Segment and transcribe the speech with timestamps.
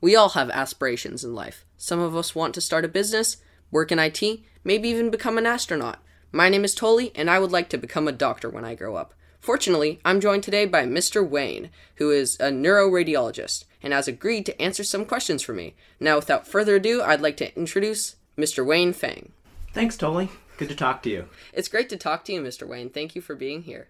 [0.00, 1.64] We all have aspirations in life.
[1.76, 3.36] Some of us want to start a business,
[3.70, 4.22] work in IT,
[4.64, 5.98] maybe even become an astronaut.
[6.32, 8.96] My name is Toly, and I would like to become a doctor when I grow
[8.96, 9.12] up.
[9.40, 11.26] Fortunately, I'm joined today by Mr.
[11.26, 15.74] Wayne, who is a neuroradiologist and has agreed to answer some questions for me.
[15.98, 18.64] Now, without further ado, I'd like to introduce Mr.
[18.64, 19.32] Wayne Fang.
[19.72, 20.28] Thanks, Toly.
[20.56, 21.26] Good to talk to you.
[21.52, 22.66] It's great to talk to you, Mr.
[22.66, 22.90] Wayne.
[22.90, 23.88] Thank you for being here.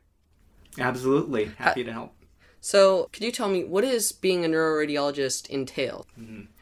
[0.79, 1.47] Absolutely.
[1.59, 2.15] Happy uh, to help.
[2.61, 6.07] So, could you tell me what is being a neuroradiologist entail?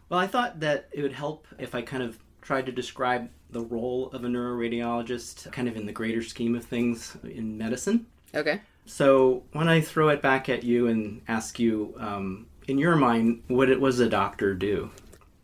[0.09, 3.61] Well, I thought that it would help if I kind of tried to describe the
[3.61, 8.07] role of a neuroradiologist kind of in the greater scheme of things in medicine.
[8.35, 8.61] Okay.
[8.87, 13.43] So, when I throw it back at you and ask you, um, in your mind,
[13.49, 14.91] what it was a doctor do?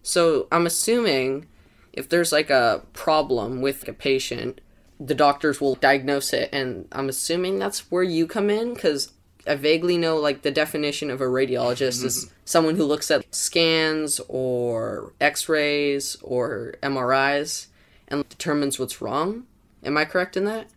[0.02, 1.46] So, I'm assuming
[1.92, 4.60] if there's like a problem with a patient,
[5.00, 9.12] the doctors will diagnose it, and I'm assuming that's where you come in because
[9.46, 14.20] I vaguely know like the definition of a radiologist is someone who looks at scans
[14.28, 17.66] or x rays or MRIs
[18.08, 19.44] and determines what's wrong.
[19.84, 20.68] Am I correct in that?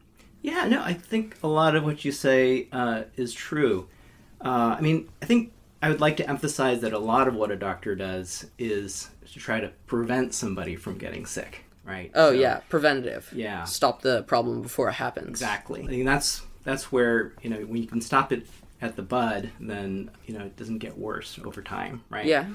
[0.42, 3.88] Yeah, no, I think a lot of what you say uh, is true.
[4.44, 7.52] Uh, I mean, I think I would like to emphasize that a lot of what
[7.52, 12.12] a doctor does is to try to prevent somebody from getting sick, right?
[12.16, 13.32] Oh, So- yeah, preventative.
[13.36, 13.64] Yeah.
[13.66, 15.30] Stop the problem before it happens.
[15.30, 15.84] Exactly.
[15.84, 18.46] I mean, that's that's where you know when you can stop it
[18.82, 22.26] at the bud, then you know it doesn't get worse over time, right?
[22.26, 22.46] Yeah.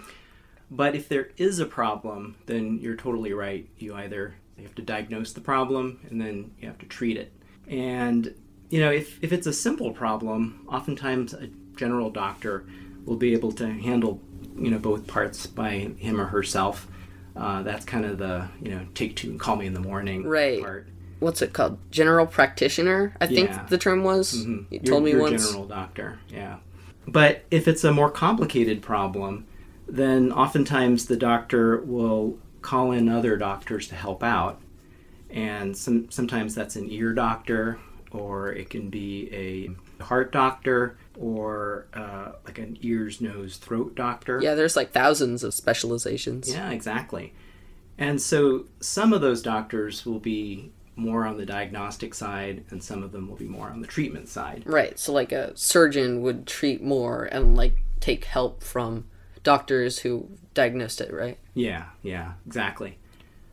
[0.71, 3.67] But if there is a problem, then you're totally right.
[3.79, 7.33] You either you have to diagnose the problem and then you have to treat it.
[7.67, 8.35] And
[8.69, 12.67] you know, if if it's a simple problem, oftentimes a general doctor
[13.07, 14.21] will be able to handle
[14.57, 16.87] you know both parts by him or herself.
[17.35, 20.23] Uh, that's kind of the you know take two and call me in the morning
[20.25, 20.61] Right.
[20.61, 20.87] part.
[21.23, 21.79] What's it called?
[21.91, 23.65] General practitioner, I think Yeah.
[23.69, 24.45] the term was.
[24.45, 25.47] You Your- told me once.
[25.49, 26.57] general doctor, yeah.
[27.07, 29.47] But if it's a more complicated problem,
[29.89, 34.61] then oftentimes the doctor will call in other doctors to help out,
[35.31, 37.79] and some sometimes that's an ear doctor,
[38.11, 44.41] or it can be a heart doctor, or uh, like an ears, nose, throat doctor.
[44.43, 46.51] Yeah, there's like thousands of specializations.
[46.53, 47.33] Yeah, exactly.
[47.99, 53.03] And so some of those doctors will be more on the diagnostic side, and some
[53.03, 54.63] of them will be more on the treatment side.
[54.67, 54.99] Right.
[54.99, 59.07] So like a surgeon would treat more and like take help from
[59.43, 61.39] doctors who diagnosed it, right?
[61.55, 62.99] Yeah, yeah, exactly.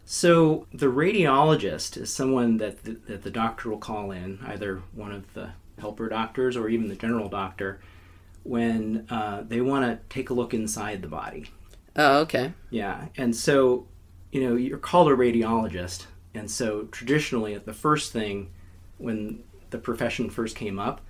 [0.05, 5.11] So the radiologist is someone that the, that the doctor will call in, either one
[5.11, 7.79] of the helper doctors or even the general doctor,
[8.43, 11.51] when uh, they want to take a look inside the body.
[11.95, 12.53] Oh, okay.
[12.69, 13.87] Yeah, and so
[14.31, 16.05] you know you're called a radiologist,
[16.39, 18.49] and so traditionally the first thing
[18.97, 21.01] when the profession first came up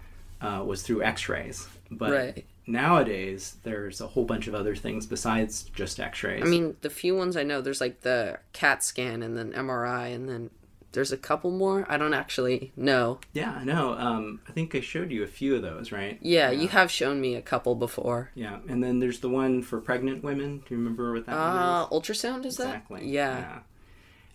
[0.41, 2.45] uh, was through X-rays, but Right.
[2.67, 6.41] nowadays there's a whole bunch of other things besides just X-rays.
[6.43, 10.07] I mean, the few ones I know, there's like the CAT scan and then MRI
[10.13, 10.49] and then
[10.91, 11.85] there's a couple more.
[11.87, 13.19] I don't actually know.
[13.33, 13.93] Yeah, I know.
[13.93, 16.17] Um, I think I showed you a few of those, right?
[16.21, 18.31] Yeah, you have shown me a couple before.
[18.33, 20.57] Yeah, and then there's the one for pregnant women.
[20.59, 21.95] Do you remember what that Uh, is?
[21.95, 22.67] ultrasound is that?
[22.67, 23.07] Exactly.
[23.07, 23.59] Yeah.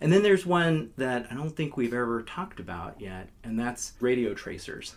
[0.01, 3.93] And then there's one that I don't think we've ever talked about yet, and that's
[3.99, 4.95] radio tracers.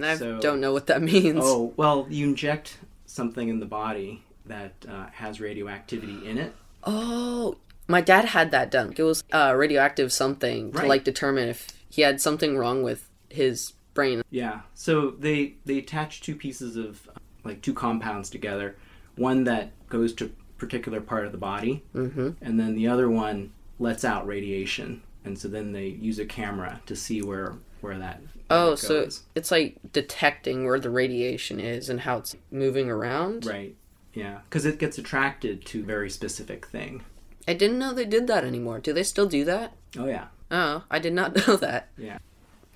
[0.00, 1.40] I So- don't know what that means.
[1.42, 6.54] Oh, well, you inject something in the body that uh, has radioactivity in it.
[6.84, 8.92] Oh, my dad had that done.
[8.96, 13.74] It was uh, radioactive something to like determine if he had something wrong with his
[13.94, 14.22] brain.
[14.30, 14.62] Yeah.
[14.74, 18.76] So they they attach two pieces of uh, like two compounds together,
[19.16, 22.30] one that goes to a particular part of the body, Mm-hmm.
[22.40, 26.80] and then the other one lets out radiation, and so then they use a camera
[26.86, 28.20] to see where where that.
[28.48, 33.46] Oh, that so it's like detecting where the radiation is and how it's moving around.
[33.46, 33.74] right.
[34.14, 37.02] Yeah, because it gets attracted to a very specific thing.
[37.48, 38.78] I didn't know they did that anymore.
[38.78, 39.72] Do they still do that?
[39.98, 40.26] Oh yeah.
[40.50, 41.88] Oh, I did not know that.
[41.96, 42.18] Yeah.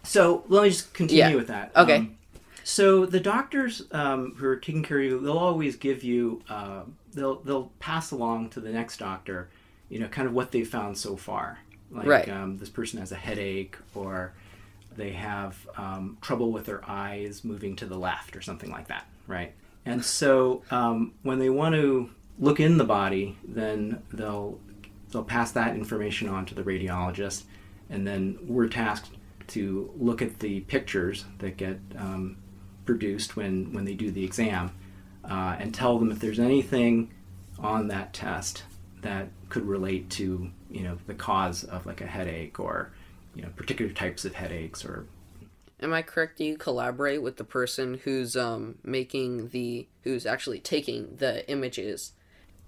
[0.03, 1.35] So let me just continue Yeah.
[1.35, 1.73] with that.
[1.77, 1.97] Okay.
[1.97, 2.17] Um,
[2.65, 6.83] so the doctors um, who are taking care of you, they'll always give you, uh,
[7.13, 9.51] they'll they'll pass along to the next doctor,
[9.89, 11.59] you know, kind of what they've found so far.
[11.91, 12.29] Like Right.
[12.29, 14.33] um, this person has a headache, or
[14.97, 19.07] they have um, trouble with their eyes moving to the left, or something like that,
[19.27, 19.53] right?
[19.85, 24.59] And so um, when they want to look in the body, then they'll
[25.13, 27.45] they'll pass that information on to the radiologist,
[27.89, 29.11] and then we're tasked
[29.49, 32.37] to look at the pictures that get um,
[32.85, 34.73] produced when when they do the exam,
[35.25, 37.13] uh, and tell them if there's anything
[37.61, 38.65] on that test
[39.07, 42.91] that could relate to you know the cause of like a headache or
[43.35, 45.07] you know particular types of headaches or
[45.79, 46.39] Am I correct?
[46.39, 52.13] Do you collaborate with the person who's um making the who's actually taking the images?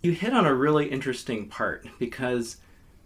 [0.02, 2.58] You hit on a really interesting part because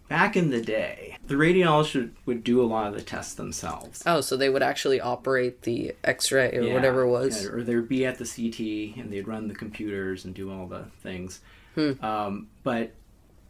[0.08, 4.02] back in the day, the radiologist would, would do a lot of the tests themselves.
[4.05, 7.44] Oh, so they would actually operate the X-ray or Yeah, whatever it was.
[7.44, 10.67] yeah, or they'd be at the CT and they'd run the computers and do all
[10.67, 11.40] the things.
[11.76, 11.93] Hmm.
[12.05, 12.93] Um, but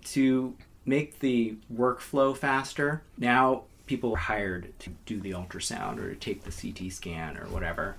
[0.04, 0.54] to
[0.84, 6.44] make the workflow faster, now people are hired to do the ultrasound or to take
[6.44, 7.96] the CT scan or whatever.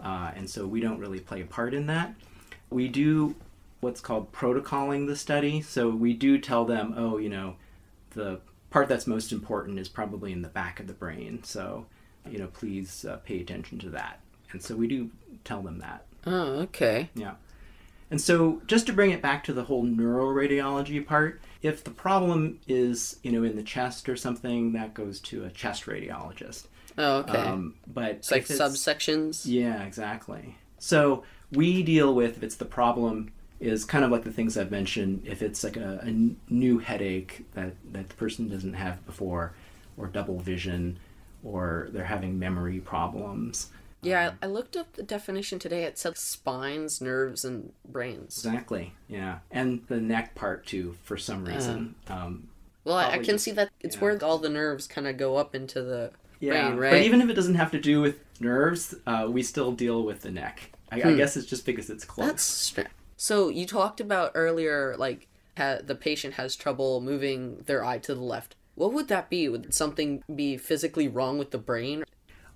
[0.00, 2.14] Uh, and so we don't really play a part in that.
[2.70, 3.34] We do
[3.80, 5.62] what's called protocoling the study.
[5.62, 7.56] So we do tell them, oh, you know,
[8.10, 11.42] the part that's most important is probably in the back of the brain.
[11.44, 11.86] So,
[12.28, 14.20] you know, please uh, pay attention to that.
[14.52, 15.10] And so we do
[15.44, 16.04] tell them that.
[16.26, 17.10] Oh, okay.
[17.14, 17.34] Yeah.
[18.10, 22.60] And so just to bring it back to the whole neuroradiology part, if the problem
[22.68, 26.66] is, you know, in the chest or something, that goes to a chest radiologist.
[26.98, 27.36] Oh, okay.
[27.38, 29.42] Um, but it's like it's- subsections.
[29.44, 30.56] yeah, exactly.
[30.78, 34.70] So we deal with if it's the problem is kind of like the things I've
[34.70, 35.22] mentioned.
[35.24, 36.04] If it's like a
[36.48, 39.52] new headache that that the person doesn't have before,
[39.96, 40.98] or double vision,
[41.42, 43.70] or they're having memory problems.
[44.06, 45.84] Yeah, I, I looked up the definition today.
[45.84, 48.36] It said spines, nerves, and brains.
[48.44, 48.94] Exactly.
[49.08, 50.96] Yeah, and the neck part too.
[51.02, 51.96] For some reason.
[52.08, 52.48] um,
[52.84, 54.02] Well, I, I can see that it's yeah.
[54.02, 56.90] where all the nerves kind of go up into the yeah, brain, right?
[56.92, 60.22] but even if it doesn't have to do with nerves, uh, we still deal with
[60.22, 60.72] the neck.
[60.92, 62.24] I, I guess it's just because it's close.
[62.24, 62.30] Hmm.
[62.30, 62.88] That's strange.
[63.16, 65.26] So you talked about earlier, like
[65.56, 68.54] ha- the patient has trouble moving their eye to the left.
[68.76, 69.48] What would that be?
[69.48, 72.04] Would something be physically wrong with the brain?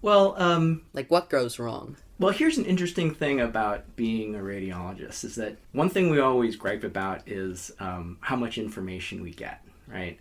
[0.03, 1.97] Well, um, Like what goes wrong?
[2.19, 6.55] Well, here's an interesting thing about being a radiologist is that one thing we always
[6.55, 10.19] gripe about is um, how much information we get, right?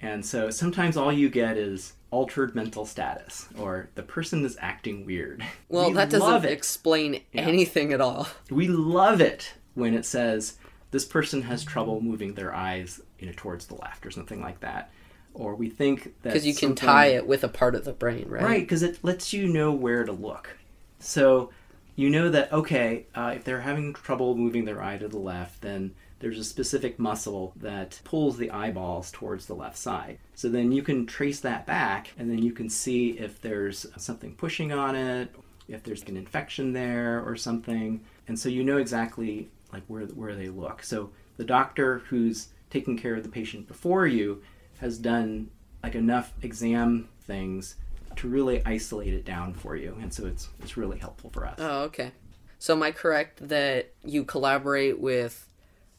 [0.00, 5.04] And so sometimes all you get is altered mental status or the person is acting
[5.04, 5.44] weird.
[5.68, 8.28] Well, We that doesn't explain anything at all.
[8.50, 10.54] we love it when it says
[10.90, 14.60] this person has trouble moving their eyes, you know, towards the left or something like
[14.60, 14.90] that.
[15.36, 18.26] Or we think that Because you can tie it with a part of the brain,
[18.28, 18.42] right?
[18.42, 20.56] Right, because it lets you know where to look.
[20.98, 21.50] So
[21.94, 25.60] you know that, okay, uh, if they're having trouble moving their eye to the left,
[25.60, 30.18] then there's a specific muscle that pulls the eyeballs towards the left side.
[30.34, 34.34] So then you can trace that back, and then you can see if there's something
[34.34, 35.34] pushing on it,
[35.68, 38.02] if there's an infection there or something.
[38.28, 40.82] And so you know exactly like where, where they look.
[40.82, 44.42] So the doctor who's taking care of the patient before you
[44.80, 45.50] has done
[45.82, 47.76] like enough exam things
[48.16, 51.56] to really isolate it down for you and so it's it's really helpful for us
[51.58, 52.12] Oh, okay.
[52.58, 55.46] So am I correct that you collaborate with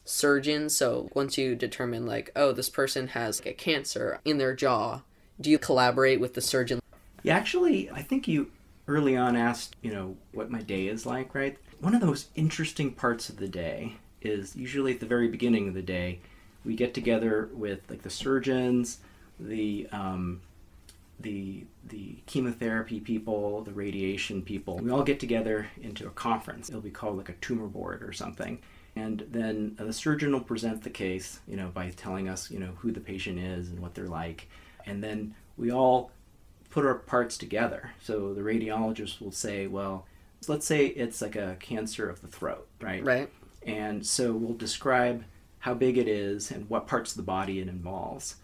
[0.04, 0.76] surgeons?
[0.76, 5.02] So once you determine like, oh, this person has like a cancer in their jaw,
[5.40, 6.80] do you collaborate with the surgeon?
[7.24, 8.48] yeah actually i think you
[8.86, 12.28] early on asked you know what my day is like right one of the most
[12.36, 13.92] interesting parts of the day
[14.22, 16.20] is usually at the very beginning of the day
[16.68, 18.98] we get together with like the surgeons
[19.40, 20.40] the um,
[21.20, 24.76] the the chemotherapy people, the radiation people.
[24.78, 26.68] We all get together into a conference.
[26.68, 28.58] It'll be called like a tumor board or something.
[28.96, 32.72] And then the surgeon will present the case, you know, by telling us, you know,
[32.78, 34.48] who the patient is and what they're like.
[34.86, 36.10] And then we all
[36.70, 37.92] put our parts together.
[38.02, 40.04] So the radiologist will say, well,
[40.48, 43.04] let's say it's like a cancer of the throat, right?
[43.04, 43.30] Right.
[43.64, 45.24] And so we'll describe
[45.68, 48.36] how big it is and what parts of the body it involves.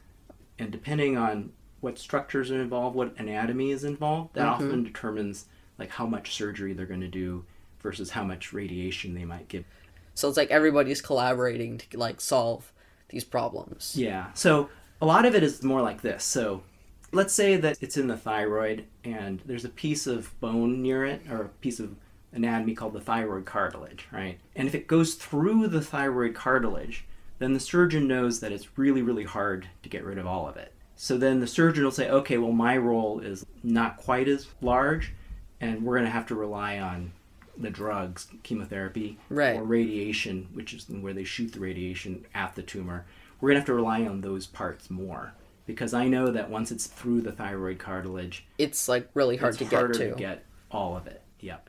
[0.58, 4.62] And depending on what structures are involved, what anatomy is involved, that mm-hmm.
[4.62, 5.46] often determines
[5.78, 7.46] like how much surgery they're going to do
[7.80, 9.64] versus how much radiation they might give.
[10.12, 12.70] So it's like everybody's collaborating to like solve
[13.08, 13.94] these problems.
[13.96, 14.26] Yeah.
[14.34, 14.68] So
[15.00, 16.24] a lot of it is more like this.
[16.24, 16.62] So
[17.10, 21.22] let's say that it's in the thyroid and there's a piece of bone near it
[21.30, 21.96] or a piece of
[22.34, 24.38] anatomy called the thyroid cartilage, right?
[24.54, 27.06] And if it goes through the thyroid cartilage,
[27.44, 30.56] then the surgeon knows that it's really, really hard to get rid of all of
[30.56, 30.72] it.
[30.96, 35.12] So then the surgeon will say, okay, well, my role is not quite as large,
[35.60, 37.12] and we're going to have to rely on
[37.58, 39.56] the drugs, chemotherapy, Right.
[39.58, 43.04] or radiation, which is where they shoot the radiation at the tumor.
[43.40, 45.34] We're going to have to rely on those parts more
[45.66, 49.64] because I know that once it's through the thyroid cartilage, It's like really hard to
[49.64, 50.10] get to.
[50.10, 51.20] to get all of it.
[51.40, 51.68] Yep.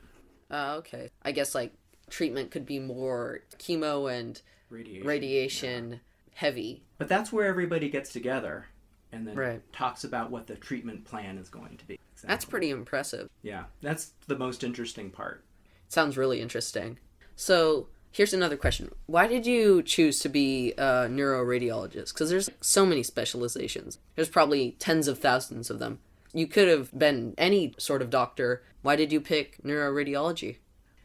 [0.50, 1.10] Uh, okay.
[1.22, 1.72] I guess like
[2.10, 5.06] treatment could be more chemo and Radiation.
[5.06, 6.00] radiation
[6.34, 6.82] heavy.
[6.98, 8.66] But that's where everybody gets together
[9.12, 9.72] and then Right.
[9.72, 11.98] talks about what the treatment plan is going to be.
[12.22, 13.28] That's pretty impressive.
[13.42, 15.44] Yeah, that's the most interesting part.
[15.88, 16.98] Sounds really interesting.
[17.36, 22.12] So here's another question: Why did you choose to be a neuroradiologist?
[22.14, 23.98] Because there's so many specializations.
[24.14, 26.00] There's probably tens of thousands of them.
[26.32, 28.62] You could have been any sort of doctor.
[28.82, 30.56] Why did you pick neuroradiology?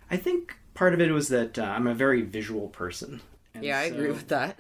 [0.10, 3.22] I think part of it was that uh, I'm a very visual person.
[3.54, 4.60] And Yeah, I agree with that.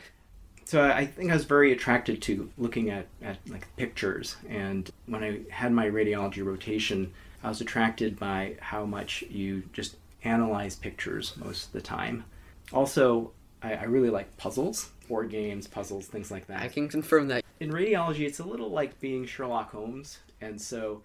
[0.65, 4.35] so I I think I was very attracted to looking at, at like pictures.
[4.49, 7.13] And when I had my radiology rotation,
[7.43, 12.25] I was attracted by how much you just analyze pictures most of the time.
[12.71, 13.31] Also,
[13.63, 16.61] I, I really like puzzles, board games, puzzles, things like that.
[16.61, 17.43] I can confirm that.
[17.59, 21.01] in radiology, it's a little like being Sherlock Holmes, and so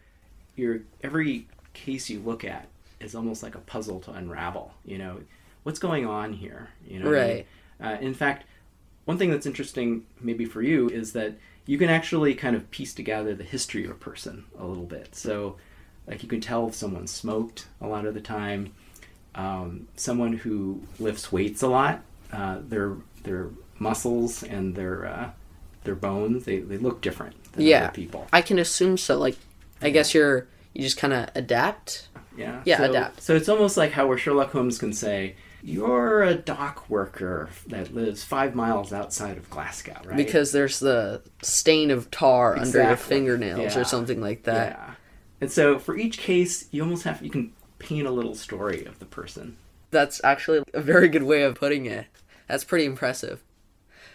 [0.54, 2.66] your every case you look at
[3.00, 4.72] is almost like a puzzle to unravel.
[4.84, 5.20] You know,
[5.62, 6.68] what's going on here?
[6.86, 7.44] You know, what I mean?
[7.80, 7.94] Right.
[7.94, 8.44] Uh, in fact,
[9.04, 11.34] one thing that's interesting, maybe for you, is that
[11.66, 15.14] you can actually kind of piece together the history of a person a little bit.
[15.14, 15.56] So,
[16.06, 18.72] like you can tell if someone smoked a lot of the time,
[19.34, 25.30] um, someone who lifts weights a lot, uh, their their muscles and their uh,
[25.84, 27.84] their bones they, they look different than Yeah.
[27.84, 28.26] other people.
[28.32, 29.18] I can assume so.
[29.18, 29.36] Like,
[29.82, 32.08] I guess you're you just kind of adapt.
[32.36, 32.60] Yeah.
[32.66, 33.22] Yeah, so, adapt.
[33.22, 37.94] So it's almost like how where Sherlock Holmes can say, "You're a dock worker that
[37.94, 42.96] lives five miles outside of Glasgow, right?" Because there's the stain of tar under your
[42.96, 43.80] fingernails Yeah.
[43.80, 44.72] or something like that.
[44.78, 44.94] yeah.
[45.40, 48.98] And so for each case, you almost have you can paint a little story of
[48.98, 49.56] the person.
[49.90, 52.06] That's actually a very good way of putting it.
[52.48, 53.42] That's pretty impressive.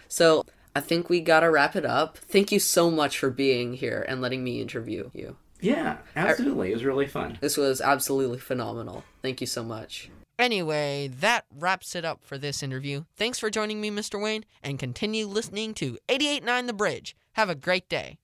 [0.08, 2.18] So, I think we gotta wrap it up.
[2.18, 5.38] Thank you so much for being here and letting me interview you.
[5.62, 6.72] Yeah, absolutely.
[6.72, 7.38] It was really fun.
[7.40, 9.04] This was absolutely phenomenal.
[9.22, 10.10] Thank you so much.
[10.40, 13.04] Anyway, that wraps it up for this interview.
[13.16, 14.20] Thanks for joining me, Mr.
[14.22, 17.16] Wayne, and continue listening to 889 The Bridge.
[17.34, 18.18] Have a great day.